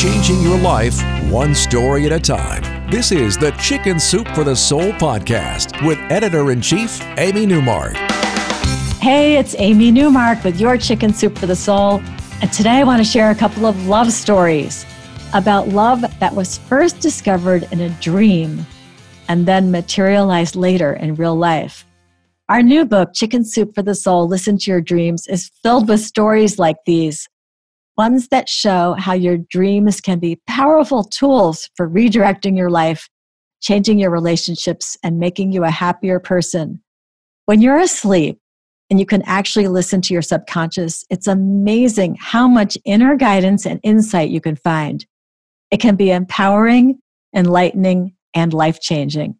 [0.00, 0.98] changing your life
[1.30, 2.90] one story at a time.
[2.90, 7.92] This is the Chicken Soup for the Soul podcast with editor in chief, Amy Newmark.
[8.98, 12.00] Hey, it's Amy Newmark with your Chicken Soup for the Soul.
[12.40, 14.86] And today I want to share a couple of love stories
[15.34, 18.64] about love that was first discovered in a dream
[19.28, 21.84] and then materialized later in real life.
[22.48, 26.00] Our new book, Chicken Soup for the Soul Listen to Your Dreams, is filled with
[26.00, 27.28] stories like these
[27.96, 33.08] ones that show how your dreams can be powerful tools for redirecting your life,
[33.60, 36.82] changing your relationships, and making you a happier person.
[37.46, 38.38] When you're asleep
[38.88, 43.80] and you can actually listen to your subconscious, it's amazing how much inner guidance and
[43.82, 45.04] insight you can find.
[45.70, 47.00] It can be empowering,
[47.34, 49.36] enlightening, and life changing.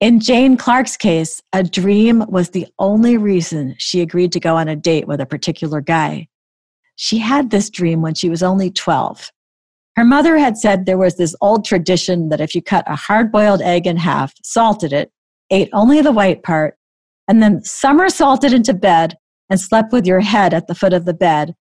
[0.00, 4.66] In Jane Clark's case, a dream was the only reason she agreed to go on
[4.66, 6.28] a date with a particular guy.
[7.02, 9.32] She had this dream when she was only 12.
[9.96, 13.32] Her mother had said there was this old tradition that if you cut a hard
[13.32, 15.10] boiled egg in half, salted it,
[15.50, 16.76] ate only the white part,
[17.26, 19.16] and then somersaulted into bed
[19.48, 21.54] and slept with your head at the foot of the bed,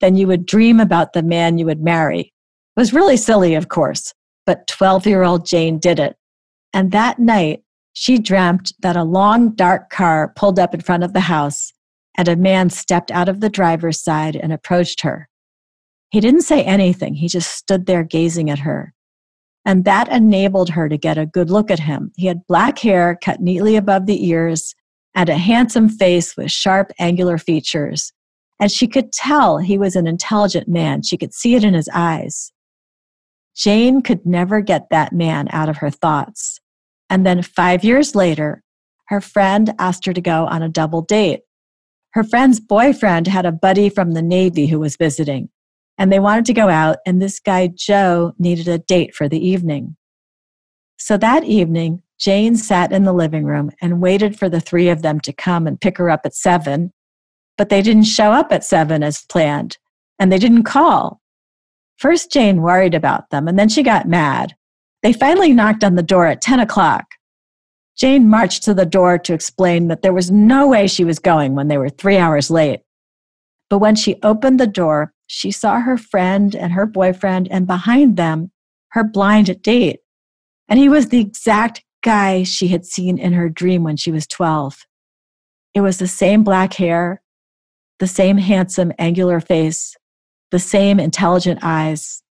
[0.00, 2.20] then you would dream about the man you would marry.
[2.20, 4.14] It was really silly, of course,
[4.46, 6.14] but 12 year old Jane did it.
[6.72, 11.14] And that night, she dreamt that a long, dark car pulled up in front of
[11.14, 11.71] the house
[12.16, 15.28] and a man stepped out of the driver's side and approached her.
[16.10, 18.92] He didn't say anything, he just stood there gazing at her.
[19.64, 22.12] And that enabled her to get a good look at him.
[22.16, 24.74] He had black hair cut neatly above the ears
[25.14, 28.12] and a handsome face with sharp, angular features.
[28.60, 31.02] And she could tell he was an intelligent man.
[31.02, 32.52] She could see it in his eyes.
[33.54, 36.58] Jane could never get that man out of her thoughts.
[37.10, 38.62] And then five years later,
[39.08, 41.40] her friend asked her to go on a double date.
[42.14, 45.48] Her friend's boyfriend had a buddy from the Navy who was visiting,
[45.96, 49.44] and they wanted to go out, and this guy, Joe, needed a date for the
[49.44, 49.96] evening.
[50.98, 55.02] So that evening, Jane sat in the living room and waited for the three of
[55.02, 56.92] them to come and pick her up at seven,
[57.56, 59.78] but they didn't show up at seven as planned,
[60.18, 61.20] and they didn't call.
[61.96, 64.54] First, Jane worried about them, and then she got mad.
[65.02, 67.06] They finally knocked on the door at 10 o'clock.
[67.96, 71.54] Jane marched to the door to explain that there was no way she was going
[71.54, 72.80] when they were three hours late.
[73.68, 78.16] But when she opened the door, she saw her friend and her boyfriend, and behind
[78.16, 78.50] them,
[78.90, 80.00] her blind date.
[80.68, 84.26] And he was the exact guy she had seen in her dream when she was
[84.26, 84.86] 12.
[85.74, 87.22] It was the same black hair,
[87.98, 89.96] the same handsome, angular face,
[90.50, 92.22] the same intelligent eyes.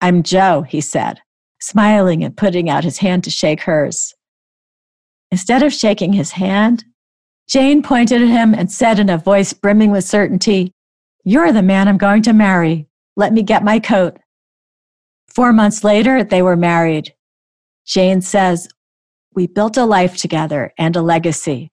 [0.00, 1.20] I'm Joe, he said,
[1.60, 4.14] smiling and putting out his hand to shake hers.
[5.32, 6.84] Instead of shaking his hand,
[7.48, 10.72] Jane pointed at him and said in a voice brimming with certainty,
[11.24, 12.86] You're the man I'm going to marry.
[13.16, 14.18] Let me get my coat.
[15.28, 17.14] Four months later, they were married.
[17.86, 18.68] Jane says,
[19.34, 21.70] We built a life together and a legacy.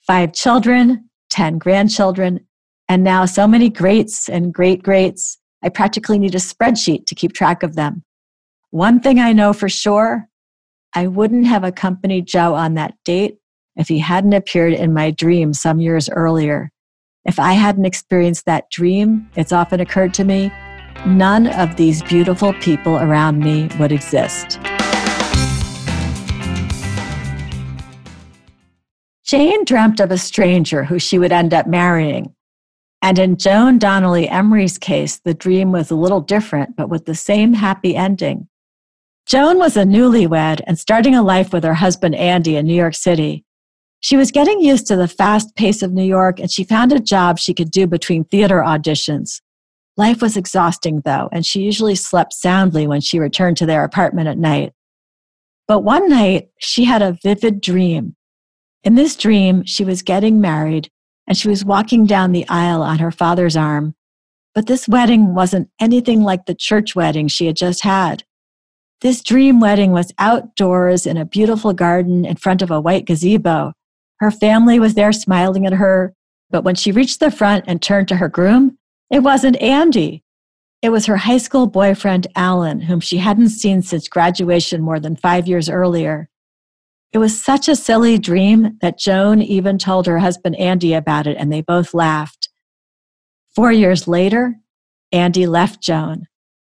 [0.00, 2.46] Five children, 10 grandchildren,
[2.88, 5.38] and now so many greats and great greats.
[5.62, 8.02] I practically need a spreadsheet to keep track of them.
[8.70, 10.27] One thing I know for sure
[10.98, 13.38] I wouldn't have accompanied Joe on that date
[13.76, 16.72] if he hadn't appeared in my dream some years earlier.
[17.24, 20.52] If I hadn't experienced that dream, it's often occurred to me,
[21.06, 24.58] none of these beautiful people around me would exist.
[29.24, 32.34] Jane dreamt of a stranger who she would end up marrying.
[33.02, 37.14] And in Joan Donnelly Emery's case, the dream was a little different, but with the
[37.14, 38.48] same happy ending.
[39.28, 42.94] Joan was a newlywed and starting a life with her husband Andy in New York
[42.94, 43.44] City.
[44.00, 46.98] She was getting used to the fast pace of New York and she found a
[46.98, 49.42] job she could do between theater auditions.
[49.98, 54.28] Life was exhausting though, and she usually slept soundly when she returned to their apartment
[54.28, 54.72] at night.
[55.66, 58.16] But one night, she had a vivid dream.
[58.82, 60.88] In this dream, she was getting married
[61.26, 63.94] and she was walking down the aisle on her father's arm.
[64.54, 68.24] But this wedding wasn't anything like the church wedding she had just had.
[69.00, 73.72] This dream wedding was outdoors in a beautiful garden in front of a white gazebo.
[74.18, 76.14] Her family was there smiling at her,
[76.50, 78.76] but when she reached the front and turned to her groom,
[79.10, 80.24] it wasn't Andy.
[80.82, 85.14] It was her high school boyfriend, Alan, whom she hadn't seen since graduation more than
[85.14, 86.28] five years earlier.
[87.12, 91.36] It was such a silly dream that Joan even told her husband Andy about it,
[91.38, 92.48] and they both laughed.
[93.54, 94.56] Four years later,
[95.10, 96.26] Andy left Joan.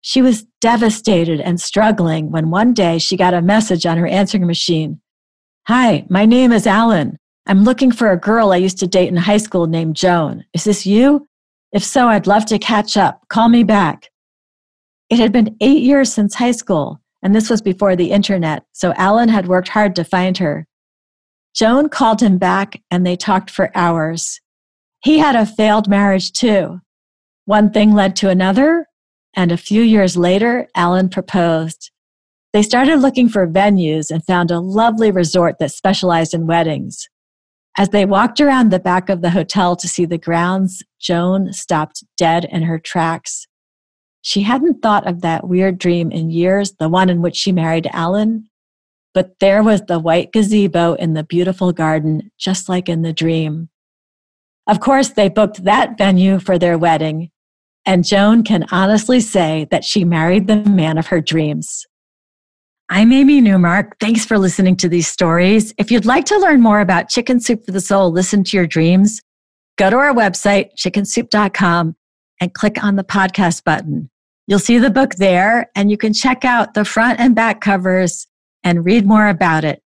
[0.08, 4.46] She was devastated and struggling when one day she got a message on her answering
[4.46, 5.02] machine
[5.68, 7.18] Hi, my name is Alan.
[7.48, 10.46] I'm looking for a girl I used to date in high school named Joan.
[10.54, 11.28] Is this you?
[11.72, 13.28] If so, I'd love to catch up.
[13.30, 14.12] Call me back.
[15.10, 18.94] It had been eight years since high school, and this was before the internet, so
[18.94, 20.68] Alan had worked hard to find her.
[21.56, 24.40] Joan called him back, and they talked for hours.
[25.04, 26.80] He had a failed marriage too.
[27.46, 28.86] One thing led to another,
[29.36, 31.92] and a few years later, Alan proposed.
[32.54, 37.10] They started looking for venues and found a lovely resort that specialized in weddings.
[37.78, 42.06] As they walked around the back of the hotel to see the grounds, Joan stopped
[42.18, 43.48] dead in her tracks.
[44.22, 47.90] She hadn't thought of that weird dream in years, the one in which she married
[47.92, 48.50] Alan.
[49.14, 53.70] But there was the white gazebo in the beautiful garden, just like in the dream.
[54.68, 57.30] Of course, they booked that venue for their wedding,
[57.86, 61.86] and Joan can honestly say that she married the man of her dreams.
[62.90, 63.98] I'm Amy Newmark.
[64.00, 65.74] Thanks for listening to these stories.
[65.78, 68.68] If you'd like to learn more about Chicken Soup for the Soul, listen to your
[68.68, 69.22] dreams,
[69.78, 71.96] go to our website, chickensoup.com,
[72.40, 74.10] and click on the podcast button.
[74.48, 78.28] You'll see the book there, and you can check out the front and back covers
[78.64, 79.82] and read more about it.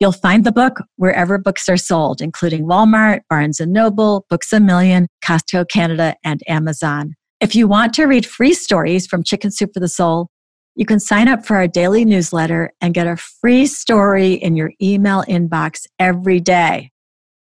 [0.00, 4.60] You'll find the book wherever books are sold, including Walmart, Barnes & Noble, Books A
[4.60, 7.14] Million, Costco Canada, and Amazon.
[7.40, 10.28] If you want to read free stories from Chicken Soup for the Soul,
[10.76, 14.72] you can sign up for our daily newsletter and get a free story in your
[14.82, 16.90] email inbox every day.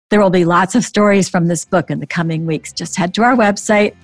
[0.09, 2.71] There will be lots of stories from this book in the coming weeks.
[2.71, 3.95] Just head to our website,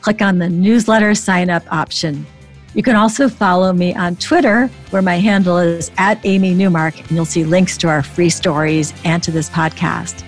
[0.00, 2.26] click on the newsletter sign up option.
[2.74, 7.10] You can also follow me on Twitter, where my handle is at Amy Newmark, and
[7.10, 10.24] you'll see links to our free stories and to this podcast.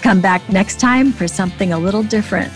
[0.00, 2.52] Come back next time for something a little different.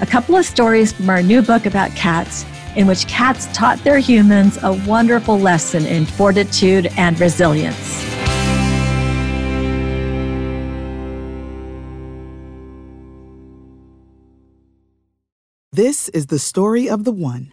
[0.00, 3.98] A couple of stories from our new book about cats, in which cats taught their
[3.98, 8.04] humans a wonderful lesson in fortitude and resilience.
[15.72, 17.52] This is the story of the one.